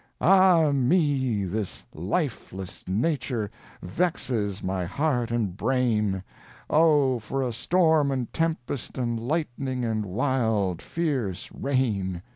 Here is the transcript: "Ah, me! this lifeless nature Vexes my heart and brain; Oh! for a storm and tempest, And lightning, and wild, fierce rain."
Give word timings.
"Ah, 0.19 0.71
me! 0.71 1.43
this 1.45 1.83
lifeless 1.93 2.87
nature 2.87 3.51
Vexes 3.83 4.63
my 4.63 4.83
heart 4.83 5.29
and 5.29 5.55
brain; 5.55 6.23
Oh! 6.71 7.19
for 7.19 7.43
a 7.43 7.53
storm 7.53 8.09
and 8.09 8.33
tempest, 8.33 8.97
And 8.97 9.19
lightning, 9.19 9.85
and 9.85 10.03
wild, 10.07 10.81
fierce 10.81 11.51
rain." 11.51 12.23